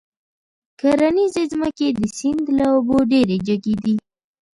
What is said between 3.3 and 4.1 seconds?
جګې دي.